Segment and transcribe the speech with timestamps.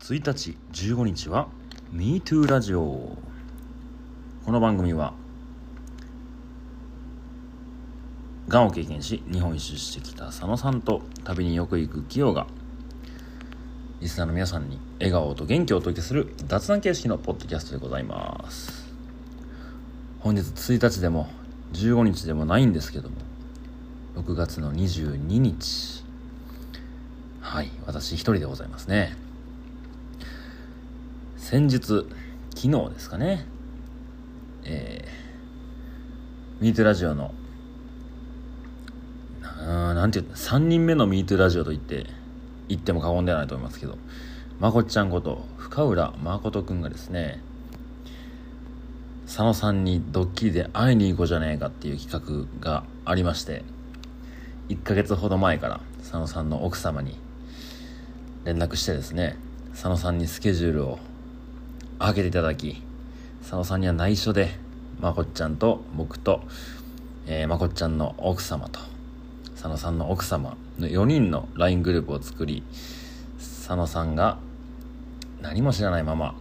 [0.00, 1.48] 1日15日は
[1.92, 3.16] MeToo ラジオ。
[4.44, 5.14] この番組は
[8.46, 12.46] がんを経験し日本一周してきた佐野さんと旅によく行くキヨが
[14.00, 18.86] リスナーの皆さんに笑顔と元気をお届けする雑談形式のポッドキャストでございます。
[20.20, 21.28] 本日1日でも
[21.72, 23.16] 15日でもないんですけども
[24.14, 26.04] 6月の22日。
[27.40, 29.25] はい私一人でございますね。
[31.48, 32.08] 先日昨
[32.56, 33.46] 日ですかね。
[34.64, 37.32] えー、ミートラジオの
[39.40, 42.06] ななんていう3人目のミートラジオと言って
[42.66, 43.96] 言っても過言ではないと思いますけど
[44.58, 47.40] まこっちゃんこと深浦誠くんがですね
[49.26, 53.62] 佐野さんにドッキリで会いに行こうじゃねえかっていう企画がありまして
[54.68, 57.16] 1ヶ月ほど前から佐野さんの奥様に
[58.42, 59.36] 連絡してですね
[59.70, 60.98] 佐野さんにスケジュールを
[61.98, 62.82] 開けていただき
[63.40, 64.50] 佐野さんには内緒で
[65.00, 66.42] まこっちゃんと僕と、
[67.26, 68.80] えー、まこっちゃんの奥様と
[69.52, 72.62] 佐野さんの奥様の4人の LINE グループを作り
[73.38, 74.38] 佐野さんが
[75.40, 76.34] 何も知らないまま、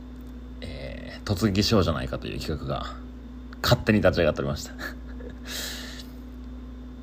[0.61, 2.85] えー、突撃しようじゃないかという企画が
[3.61, 4.73] 勝手に立ち上がっておりました。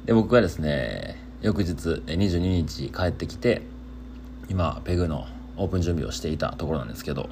[0.06, 3.62] で僕はですね翌日22日帰ってきて
[4.48, 5.26] 今ペグの
[5.56, 7.28] オープン準備をしていたところなんですけど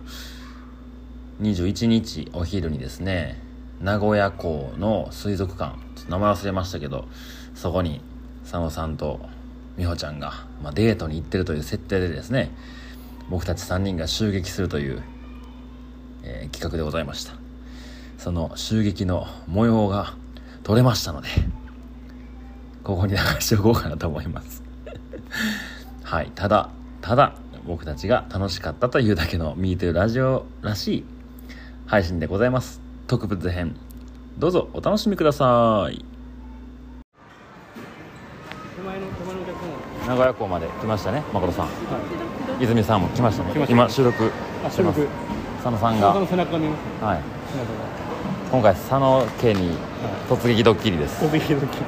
[1.41, 3.41] 21日お昼にですね
[3.81, 7.07] 名古屋港の水族館ちょっと名前忘れましたけど
[7.55, 8.03] そこに
[8.43, 9.21] 佐野さんと
[9.77, 12.51] 美穂ちゃんが、まあ、デートに行ってるという設定でですね
[13.31, 15.03] 僕たち3人が襲撃するという、
[16.23, 17.35] えー、企画でございました。
[18.21, 20.15] その襲撃の模様が
[20.63, 21.29] 撮れましたので
[22.85, 24.63] ここに流しておこうかなと思います。
[26.03, 26.69] はいただ
[27.01, 27.35] ただ
[27.67, 31.05] 僕たちが楽しかったというだけの MeToo ラジオらしい
[31.91, 32.81] 配信でございます。
[33.09, 33.75] 特別編。
[34.39, 36.05] どうぞお楽しみください。
[40.07, 41.71] 名古屋港まで来ましたね誠さん、は
[42.61, 43.67] い、泉さんも来ましたね。
[43.69, 44.31] 今収録
[44.71, 45.09] 収録。
[45.65, 46.27] 佐野さんが。
[46.29, 47.21] 背中見ますはい。
[48.53, 49.77] 今回佐野家に
[50.29, 51.85] 突撃ドッキリです、突撃ドッキリ、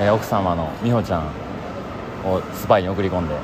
[0.00, 1.26] えー、奥様の美穂ちゃん
[2.28, 3.40] をスパイに送り込んでね。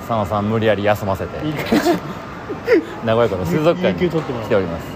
[0.00, 1.38] 佐野さん無理やり休ませて。
[3.06, 4.95] 名古屋港の水族館に来ております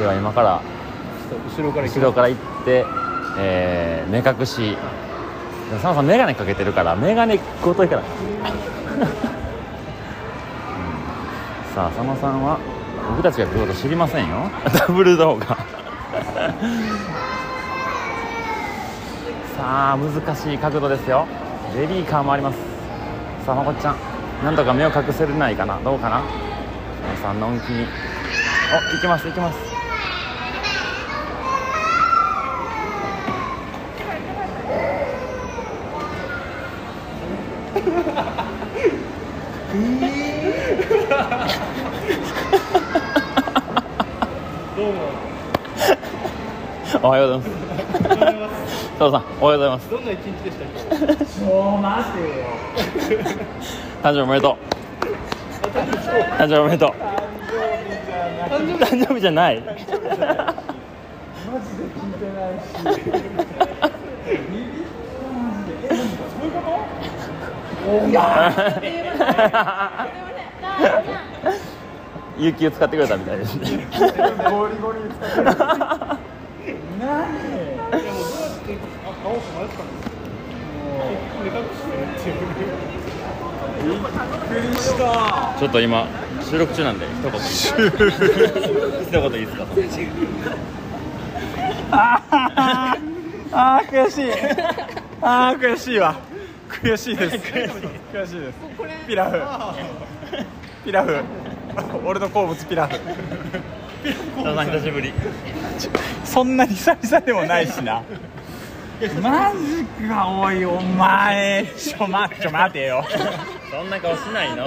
[0.00, 0.62] では今から
[1.54, 2.86] 後ろから後ろから行って、
[3.38, 4.78] えー、目隠し。
[5.70, 7.88] 佐野さん眼鏡かけてるから眼鏡ごとい。
[7.88, 8.08] から、 うん、
[11.74, 12.58] さあ佐野さんは
[13.10, 14.50] 僕たちが来ること知りませんよ。
[14.74, 15.46] ダブル動画
[19.54, 21.26] さあ難しい角度ですよ。
[21.76, 22.56] ベビーカーもあります。
[23.46, 23.96] さあまこっちゃん。
[24.42, 25.78] なんとか目を隠せれないかな。
[25.84, 26.22] どうかな。
[27.12, 27.86] 佐野さんのんきに。
[28.72, 29.69] お行きます行きます
[47.02, 47.50] おはようござい
[48.36, 48.60] ます。
[48.98, 49.90] 佐藤さんおはようございます。
[49.90, 50.68] どんな一日でしたっ
[51.16, 51.44] け？
[51.44, 52.26] もう待てよ
[54.02, 54.56] 誕生日おめでとう。
[56.36, 56.90] 誕生日おめでとう。
[58.84, 59.60] 誕生日じゃない。
[59.62, 59.92] マジで
[61.88, 62.68] 聞いてないし。
[67.90, 68.20] おや
[72.38, 73.86] 有給使ってくれたみたいですね。
[74.50, 75.56] ゴリゴリに使ってる
[77.00, 80.12] 何いやもうどうやってあ青く迷ったんですか
[81.40, 85.00] 目隠してるっていうびっくりした
[85.58, 86.06] ちょっと今
[86.42, 89.64] 収録中なんで一言一言いいですか？
[91.92, 92.36] あー
[93.52, 94.30] あー悔しい。
[95.22, 96.14] あー悔しいわ。
[96.68, 97.36] 悔しいです。
[97.36, 98.58] 悔しいです。
[99.08, 99.42] ピラフ。
[100.84, 101.16] ピラフ。
[102.04, 102.94] 俺の好物ピラフ。
[104.02, 105.12] 佐藤さん久しぶり
[106.24, 108.02] そんなに久々でもないしな。
[109.22, 111.66] マジかおいお前。
[111.76, 113.04] ちょ待ちょ待てよ。
[113.70, 114.66] そんな顔しないの。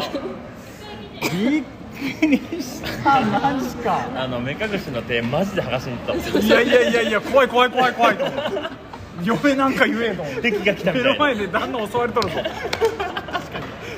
[1.21, 4.07] びっくりしたマジか。
[4.15, 6.39] あの目隠しの手マジで剥がしに行った。
[6.39, 8.59] いやいやいやいや怖い怖い怖い怖いと思って
[9.23, 11.19] 嫁なんか言えと思って敵が来たみ目のたいな。
[11.19, 12.35] 前で旦那襲われとるぞ。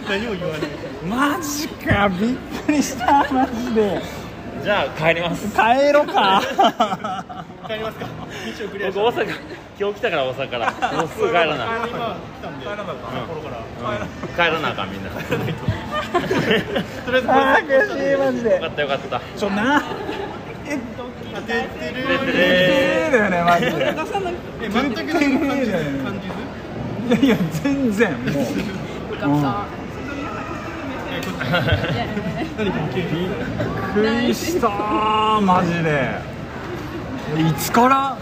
[0.07, 0.69] 何も言わない
[1.37, 2.35] マジかびっ
[2.65, 4.01] くりしたマジで
[4.65, 5.45] じゃあ帰ります。
[5.49, 6.41] 帰ろか。
[7.67, 8.07] 帰りますか。
[8.07, 9.29] 道をクリア僕大阪
[9.79, 12.59] 今日来たから大阪からもうすぐ帰らな今来たん。
[12.59, 13.93] で帰らなかったところからう
[14.25, 14.27] ん。
[14.33, 15.11] 帰らなあかんみんな。
[15.11, 15.17] と
[17.11, 18.55] りあえずあー悔しいマジで。
[18.55, 19.21] よかったよかった。
[19.37, 19.83] ちょな
[20.65, 22.03] てってる
[22.33, 23.93] えーだよねマジで
[24.63, 25.67] え全く感じ感じ
[27.07, 28.41] いやいや全然もうよ
[29.11, 29.65] かった何か
[32.55, 32.71] びっ
[33.93, 34.67] くりした
[35.41, 36.09] マジで。
[37.37, 38.17] いつから？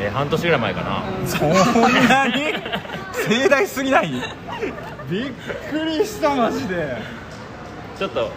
[0.00, 1.02] えー半年ぐらい前かな。
[1.26, 1.54] そんな
[2.28, 2.34] に？
[3.28, 4.10] 盛大すぎない？
[5.10, 5.32] びっ
[5.70, 6.96] くりしたマジで。
[7.98, 8.30] ちょっと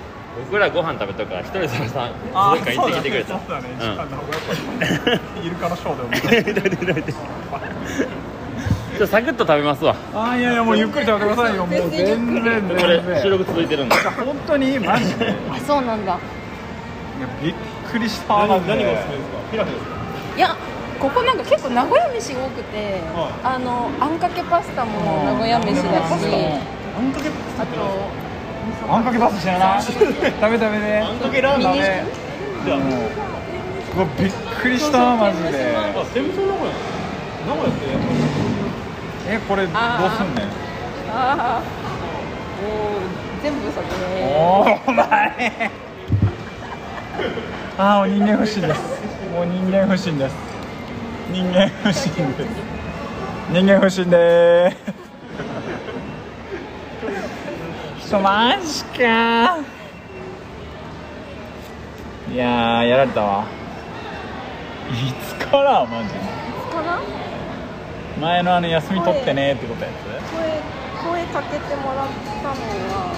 [0.51, 3.39] 僕らご飯食べとくから一人でさあどっか行ってきてくれた。
[3.39, 3.69] そうだね。
[3.79, 4.21] 時間の方がやっ
[5.01, 6.29] ぱりイルカのショーでもちょ
[8.95, 9.95] っとサクッと食べますわ。
[10.13, 11.65] あーいやいやもうゆっくり食べてくださいよ。
[11.65, 12.44] もう全然。
[12.44, 13.95] 全これ然収録続いてるんで。
[13.95, 15.25] 本当にマジで。
[15.25, 16.18] いやあそうなんだ。
[17.42, 17.53] びっ
[17.89, 19.38] くりした何何がおすすめですか？
[19.51, 19.95] ピラフですか？
[20.38, 20.56] いや
[21.00, 28.12] ここなんか結構名古屋飯多くて、はあのあんかけパスタも名古屋飯だし、あんかけあと
[28.91, 29.83] あんかけパスタ知らない？
[29.83, 31.86] 食べ食べであんかけラーメンミニ
[32.65, 33.09] じゃあもう
[33.95, 35.75] うわびっくりしたマジで。
[35.75, 36.74] あ天むすの名古屋。
[37.45, 38.01] 名古屋ってやっ
[39.27, 40.48] えこれどうすんねん？
[41.12, 41.62] ああ
[42.62, 43.01] もう
[43.42, 43.94] 全部そこで。
[44.38, 45.72] おーお前。
[47.77, 48.81] あーもう人間不信です。
[49.33, 50.36] もう人間不信です。
[51.31, 52.50] 人間不信です。
[53.51, 54.72] 人間不信でー
[58.01, 58.10] す。
[58.10, 59.57] ちょマジか
[62.31, 63.45] いやーやられたわ
[64.92, 64.94] い
[65.25, 66.10] つからマジ
[66.72, 67.01] かな
[68.19, 69.94] 前のあの休み取ってねってことやつ？
[71.03, 72.07] 声声かけてもらっ
[72.41, 72.56] たの
[72.95, 73.13] は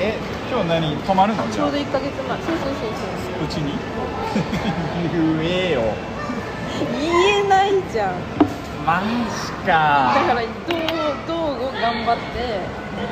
[0.00, 0.14] え
[0.50, 0.96] 今日何？
[1.02, 1.42] 泊まるの？
[1.48, 2.38] ちょうど1か月前。
[2.38, 3.44] そうそうそうそう。
[3.44, 3.74] うちに？
[5.12, 5.82] 言えよ。
[7.00, 8.14] 言えないじゃん。
[8.86, 10.78] マジだかからどう
[11.26, 12.60] どう頑張って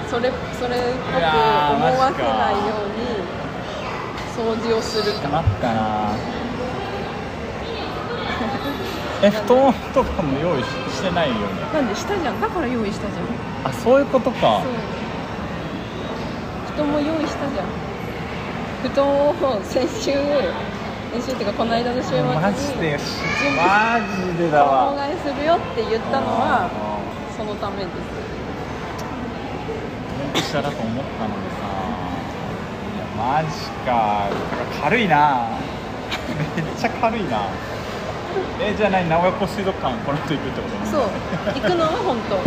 [0.08, 3.02] それそれっぽく思わせないように
[4.36, 5.28] 掃除をするか。
[5.28, 6.10] 待ったな
[9.22, 10.66] え布団とかも用意し
[10.96, 11.40] してないよね。
[11.72, 12.40] なんでしたじゃん。
[12.40, 13.70] だから用意したじゃん。
[13.70, 14.61] あそういうことか。
[14.62, 14.72] そう。
[16.75, 17.66] 布団も用意したじゃん。
[18.82, 20.12] 布団を先週
[21.12, 22.99] 先週っていうかこの間の週末にマジで
[23.56, 24.00] マ
[24.34, 26.70] ジでだ衣わ替えするよって言ったのはあ
[27.37, 27.94] そのためです。
[30.34, 31.64] ーしたらと思ったのにさ。
[32.94, 33.49] いやマジ
[33.87, 34.28] か
[34.82, 35.49] 軽いな。
[36.56, 37.49] めっちゃ軽いな
[38.60, 40.86] えじゃあ何名古屋港水族館この人行くってこと？
[40.90, 41.08] そう。
[41.54, 41.84] 行くの？
[41.84, 42.38] は本当。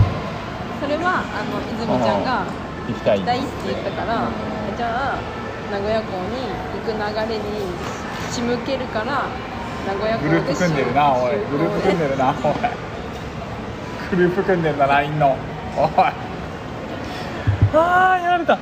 [0.80, 2.46] それはあの泉ちゃんが
[2.88, 4.30] 行きたい行きたいって言ったから
[4.78, 5.20] じゃあ
[5.72, 6.48] 名古屋港に
[6.78, 7.00] 行く流
[7.34, 7.44] れに
[8.32, 9.26] 仕向けるから
[9.88, 11.32] 名古屋港でグループ組んでるなおい。
[11.50, 12.54] グループ組んでるなおい。
[14.12, 15.36] グループ組んでるな LINE の。
[15.76, 15.92] おい。
[17.74, 18.58] あーやられた。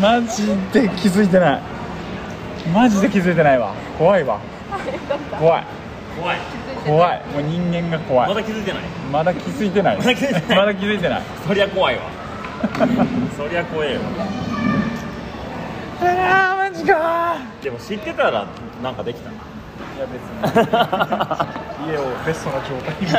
[0.00, 1.60] マジで気づいてない。
[2.72, 3.74] マジで気づいてないわ。
[3.98, 4.40] 怖いわ。
[5.38, 5.64] 怖い
[6.20, 6.38] 怖い。
[6.86, 7.22] 怖い。
[7.32, 8.28] もう人間が怖い。
[8.28, 8.82] まだ気づいてない？
[9.12, 9.96] まだ気づいてない。
[9.96, 10.58] まだ気づいてない。
[10.58, 11.22] まだ気づいてない。
[11.46, 12.02] そりゃ怖いわ。
[13.36, 14.00] そりゃ怖えよ
[16.00, 18.46] あーマジかでも知ってたら
[18.82, 19.36] なんかできたな。
[19.36, 19.38] い
[19.98, 20.26] や別に。
[21.92, 23.06] 家をベストな状態に。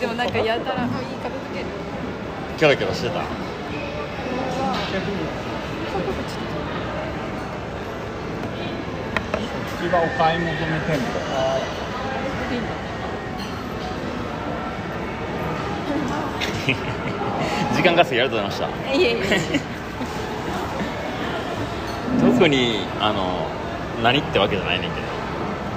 [0.00, 1.60] でもなんかやたらいい片付け。
[1.60, 1.66] る
[2.58, 3.20] キョロキョロしてた？
[9.80, 11.06] 次はお買い求め店舗
[17.74, 19.24] 時間稼ぎありがとうございましいえいえ。
[22.20, 23.46] た特にあの
[24.02, 25.06] 何ってわけじゃないねんけど。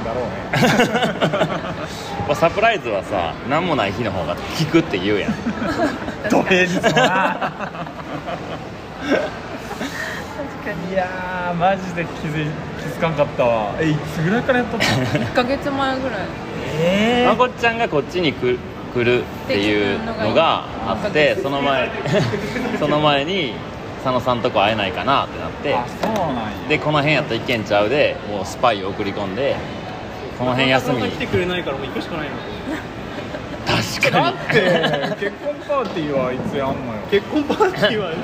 [0.04, 0.32] だろうね。
[2.28, 5.34] まあサプライズはさ何もない日の方が効くって言うやん。
[6.30, 7.62] 土平日もな確か
[10.88, 10.94] に。
[10.94, 12.48] いやーマジで気づい
[12.84, 13.76] 気づかんかったわ。
[13.80, 16.20] えいつぐらいからやっとった1か月前ぐらい。
[16.82, 18.58] えまこっちゃんがこっちに来
[18.94, 21.90] 来るっていうのがあってその前
[22.80, 23.54] その前に
[24.04, 25.74] 佐野さんとこ会えないかなってなって。
[25.74, 26.68] あそうなんや。
[26.68, 29.56] でこの辺やったらいけんちゃうでもうスパイを送り込んで
[30.38, 32.36] この辺休み来てくれないからもう行くしかないの。
[33.66, 34.36] 確かに。
[35.02, 37.00] だって結婚パーティーはいつやんのよ。
[37.10, 38.18] 結婚パーティーはや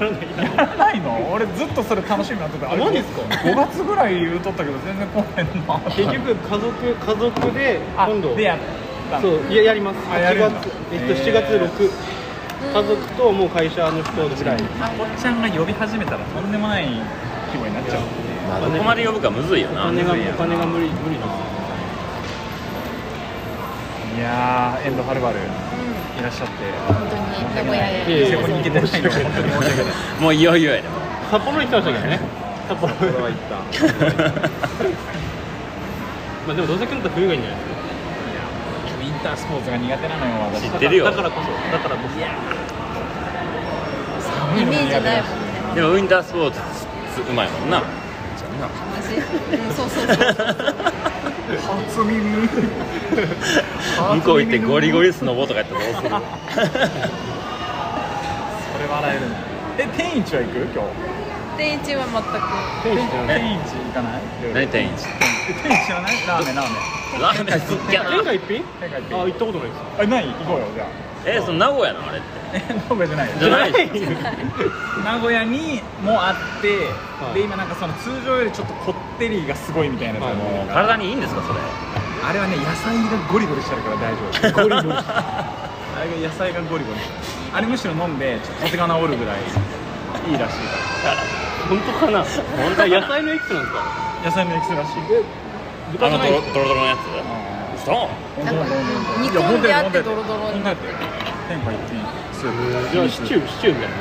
[0.00, 1.32] らないやらないの？
[1.32, 2.72] 俺ずっとそれ楽しみになってた。
[2.72, 5.78] あマジっすか？5月ぐらい言うとったけど全然来へんな。
[5.90, 8.34] 結局家族家族であ今度。
[8.34, 8.58] でやっ
[9.10, 9.22] たの。
[9.22, 9.98] そういややります。
[10.10, 10.60] 8あやるんだ。
[10.60, 11.44] 月、えっと、7月
[11.78, 11.90] 6
[12.72, 14.62] 家族ともう会社の人ぐらい。
[14.80, 18.00] まこっちゃんが呼び始めたらとんでもない規模になっちゃう。
[18.48, 19.84] まあどこまで呼ぶかむずいよな。
[19.84, 21.26] お金がお金が無理無理です
[24.16, 25.36] いやーエンドはるばる。
[25.38, 25.73] うん
[26.18, 26.52] いらっしゃって。
[26.86, 27.22] 本当に
[27.54, 28.04] 名古屋へ。
[28.06, 28.10] に
[28.58, 29.10] 行けてないの。
[29.10, 29.94] が 本当に申し訳ない。
[30.20, 30.88] もういよいよやで。
[31.30, 31.66] 札幌に。
[31.66, 32.20] 来てましたけどね
[32.68, 33.54] 札幌は行った。
[36.46, 37.74] まあでもどうせ来るんだったら冬がいいんじゃないですか。
[39.00, 41.04] ウィンタースポーツが苦手なのよ私知ってるよ。
[41.04, 41.48] だからこそ。
[41.72, 42.14] だからこそ。
[44.24, 46.60] 寒いのイメージ苦手だしないもんねでもウィンタースポーツ
[47.28, 47.82] うまいもんな。
[49.02, 50.34] 私うんそうそうそう
[51.44, 52.48] 初耳。
[54.20, 56.08] 向こう行ってゴリゴリスノボとかやったらどうする？
[56.08, 56.14] そ
[58.78, 59.36] れ笑えるね
[59.78, 60.54] え天一は行く？
[60.72, 60.82] 今
[61.56, 62.98] 天一は全く。
[62.98, 64.20] 日天一行かない？
[64.54, 64.90] 何天一？
[65.62, 66.12] 天一知らない？
[66.26, 66.72] ラーメンラーメ
[67.18, 67.20] ン。
[67.20, 68.10] ラーメン好きやな。
[68.10, 68.64] 天下一品？
[68.80, 69.20] 天下一品。
[69.20, 69.78] あ行ったことないです。
[70.00, 70.26] あない？
[70.26, 70.86] 行こうよじゃあ
[71.26, 72.28] えその名古屋のあれって。
[72.54, 73.30] え名古屋じゃない。
[73.30, 73.72] よじゃない
[75.04, 76.68] 名古屋にもあって、
[77.18, 77.34] はい。
[77.34, 81.60] で今なんかその通常よりちょっとこってりがすごいみたいなやつがも体にいいんですかそれ？
[82.24, 84.20] あれはね野菜がゴリゴリしてるから大丈
[84.52, 84.62] 夫。
[84.62, 84.98] ゴリゴリ。
[85.00, 85.12] してる
[85.94, 87.56] あれが野菜がゴリゴリしてる。
[87.56, 90.66] あれむしろ飲んでちょっと風が治るぐらいいいらしい。
[91.02, 91.16] か
[91.68, 92.24] 本当かな？
[92.24, 92.86] 本当？
[92.88, 93.80] 野菜のエキスなんですか？
[93.80, 95.00] ら野菜のエキスらしい。
[96.00, 96.98] あのドロドロドロのやつ
[97.84, 97.92] 嘘
[98.42, 98.64] なんか
[99.20, 100.64] 煮込んであってドロドロに。
[100.64, 100.94] なってる
[101.48, 102.00] 天下一品
[102.32, 102.92] スープ。
[102.92, 103.96] じゃあシチューシチューみたいな。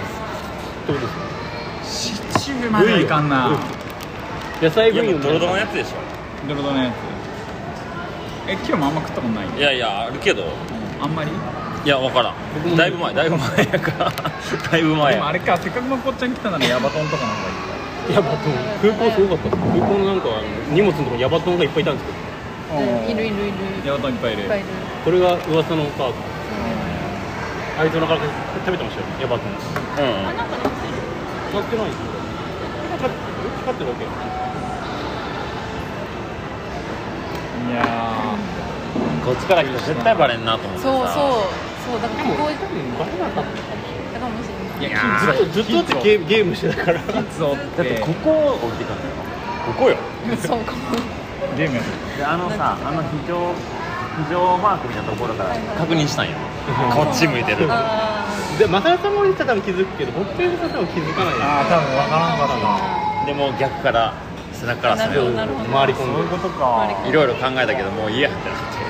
[0.88, 2.40] どうですか？
[2.40, 3.60] シチューまでいかんな。
[4.62, 5.98] 野菜いやブイヨンドロドロのやつでしょ。
[6.48, 6.94] ドロドロのやつ。
[8.48, 9.48] え今日もあんま食ったことない？
[9.58, 10.46] いやいやあるけど。
[11.02, 11.32] あんまり？
[11.86, 12.78] いや分からん。
[12.78, 13.14] だいぶ前。
[13.14, 14.12] だいぶ前やから。
[14.72, 15.18] だいぶ前や。
[15.18, 17.44] でもあれかせっかくまこっちゃん来たならヤバトンとかなんか
[18.14, 18.54] ヤバトン。
[18.82, 20.28] 空港すごかった空港のなんか
[20.72, 22.33] 荷物のとこヤバトンがいっぱいいたんですけど
[22.72, 22.74] う
[23.08, 23.12] ん。
[23.12, 23.58] いるいるいる。
[23.86, 24.44] ヤバトンいっぱいいる。
[24.44, 24.68] いっぱいいる。
[25.04, 26.14] これが噂のカード
[27.80, 30.24] アリゾナから食べてましたよヤバトンうんうん。
[30.24, 31.90] なってない。
[31.90, 32.14] ですよ
[32.94, 33.20] 光って
[33.66, 34.06] 光ってるだけ。
[37.64, 38.36] いや
[39.26, 40.84] こっちから来たら絶対バレんなと思ってさ。
[40.84, 41.44] そうそう。
[41.92, 42.02] そう。
[42.02, 42.54] だからここ多分
[43.00, 45.00] バレなかったかもたかもしれないーいや
[45.52, 47.02] ずっとずっとだってゲームゲームしてたから。
[47.02, 49.10] だってここを降りていかんのよ。
[49.66, 49.98] ここよ。
[50.46, 50.78] そうかも
[51.56, 51.82] ゲームや。
[51.82, 53.54] ってであのさあの非常
[54.28, 56.34] 非常マークみたいなところから確認したんよ。
[56.94, 57.68] こっち向いてる。
[57.70, 58.26] あ
[58.60, 63.26] でマサヤさんも言ったら多分気づくけど僕ペグさん多分気づかないああ多分わからんかったな。
[63.26, 64.14] でもう逆から
[64.54, 65.70] 背中から攻めようなるほど。
[65.72, 66.88] 回り込んでそういうことか。
[67.08, 68.84] いろいろ考えたけどもういいやってなって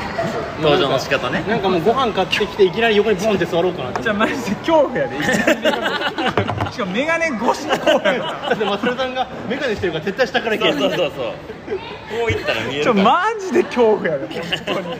[0.62, 1.43] 登場の仕方ね。
[1.48, 4.03] なんかもうご飯買ってきていきなり横にボンって座ろうかなって。
[4.03, 5.15] じゃあマジで恐怖やで
[6.73, 10.97] しかもメガネ越しの恐怖やなだってマサヤさんがメガネしてるから絶対下から行けそうそうそう。
[10.97, 12.95] そうこういったら見えるから。
[12.95, 14.97] ちょマジで恐怖やで本当に。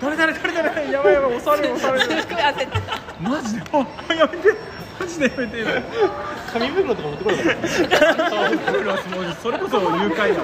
[0.00, 0.92] 誰誰誰誰？
[0.92, 2.16] やばいやばい押される押され
[3.20, 3.76] マジであ
[4.14, 4.54] やめて。
[4.98, 5.64] マジでやめて。
[6.52, 10.34] 紙袋とか持ってこなかったそれこそ誘拐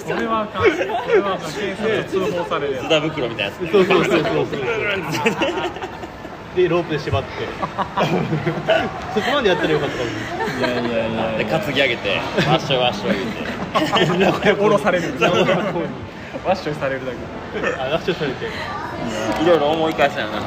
[0.00, 0.62] それはあかん。
[0.72, 0.86] それ
[1.20, 1.52] はあかん。
[1.52, 3.70] 警察通報されるや津田袋みたいなやつ。
[3.70, 4.60] そうそうそうそうそう
[6.54, 7.28] でロープで縛って。
[9.14, 10.10] そこまでやったらよかったのに。
[10.54, 11.38] ついやいやいや。
[11.38, 12.20] で担ぎ上げて。
[12.46, 13.16] わっしょいわっしょい
[14.16, 14.52] 言うて。
[14.52, 15.18] 降ろされる。
[15.18, 15.86] 名古屋港に
[16.44, 17.80] ワッショイされるだけ。
[17.80, 18.46] あラッシュされて。
[19.42, 20.42] いろいろ思い返したよな。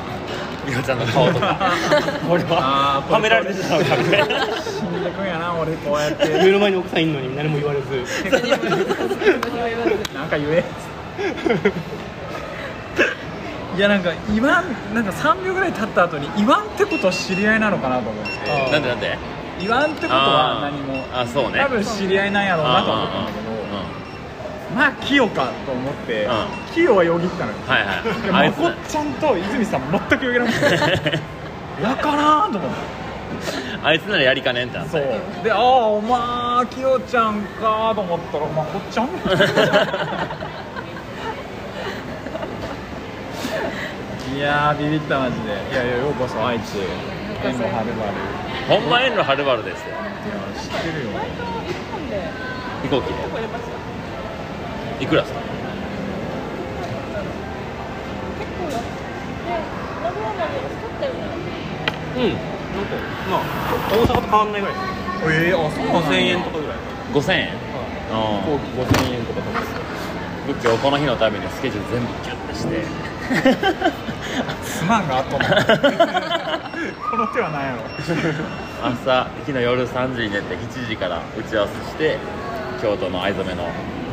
[0.68, 1.72] 美穂ちゃんの顔とか。
[2.28, 4.24] これはられてしまうからね。
[4.64, 6.28] 死んでくんやな俺こうやって。
[6.28, 7.86] 目の前に奥さんいるのに何も言われず。
[10.14, 10.64] 何か言え
[13.76, 18.72] いやなんか言わんなんか3秒ぐらい経った後に言わんってことは知り合いなのかなと思って。
[18.72, 19.18] なんでなんで？
[19.60, 21.04] 言わんってことは何も。
[21.14, 21.60] あそうね。
[21.60, 23.46] 多分知り合いなんやろうなと思ったんだけど。
[24.76, 26.30] まあ清かと思ってう
[26.74, 27.58] 清はよぎったのよ。
[27.68, 27.86] はい
[28.32, 31.20] はいまこっちゃんと泉さん全くよぎらなくて。
[31.84, 32.76] やからんと思って。
[33.84, 35.04] あいつならやりかねんってそう。
[35.44, 39.10] でああおまきよちゃんかと思ったらまこっちゃん？
[44.36, 45.48] いやービビったマジで。
[45.48, 46.78] いやいやようこそ愛知
[47.44, 48.14] 遠路はるばる。
[48.68, 49.88] ほんま遠路はるばるですよ。
[49.90, 50.04] いや
[50.60, 51.12] 知ってるよ。
[52.84, 53.14] 飛行機で
[55.04, 55.40] いくらですか？
[62.16, 62.22] うん。
[62.30, 62.44] なんか
[63.32, 63.42] まあ
[63.92, 64.76] 大阪と変わんないぐらい
[65.28, 66.78] ええあそうなん5000や円とかぐらい。
[67.14, 67.48] 5000円？
[67.56, 68.12] 飛
[68.44, 68.68] 行機
[69.00, 69.42] 5000円とか。
[69.42, 69.64] とか
[70.48, 72.84] 仏教この日のためにスケジュール全部キュッてして
[74.64, 75.40] すまんがあとの
[77.10, 77.82] この手は何やろ。
[78.84, 82.18] 朝昨日夜3時に寝て7時から打ち合わせして
[82.82, 83.68] 京都の藍染めの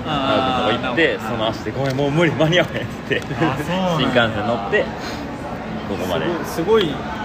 [0.06, 3.98] あーとこ行ってその足で「ごめんもう無理間に合わへん」っつってあそうなんや。
[3.98, 4.82] 新幹線乗って
[5.88, 6.26] ここまで。
[6.44, 6.84] すごい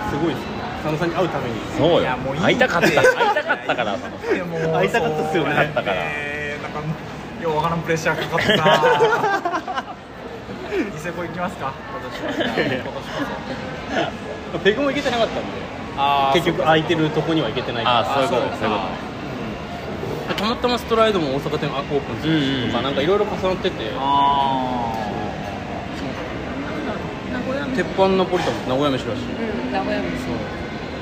[0.09, 0.47] すごいです
[0.83, 1.55] 佐野さんに会うために。
[1.77, 2.01] そうよ。
[2.01, 2.87] いやもういい会いたかった。
[2.87, 3.03] 会いた
[3.43, 5.49] かったからそのでも会いたかったっすよね。
[5.49, 6.79] そう会ったからえーなんか
[7.41, 8.55] ようわからんプレッシャーかかった。
[9.51, 9.56] な
[10.71, 11.73] ニセコ行きますか？
[11.91, 11.99] 今
[14.53, 15.49] 年ペグも行けてなかったんで。
[15.97, 17.99] あ結局空いてるとこには行けてないから。
[17.99, 18.81] あそういうことあそういうこ
[20.35, 23.91] たまたまストライドも大阪店オープンするしとかなんかいろいろ重なってて。
[23.97, 24.93] あ
[27.31, 27.75] 名古屋飯。
[27.77, 29.23] 鉄板ナポリタンも名古屋飯らしい。
[29.23, 30.05] うん名古屋飯。
[30.05, 30.11] ー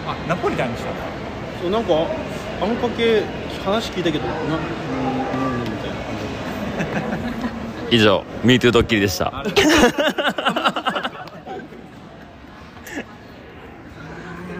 [0.08, 1.02] あナポリタンにしたんだ。
[1.62, 1.94] そうなんか
[2.62, 3.24] あんかけ
[3.66, 6.16] 話聞いたけどなうんうんみたいな感
[7.26, 7.32] じ。
[7.32, 7.35] と
[7.92, 9.32] 以上 MeToo ドッキリでした。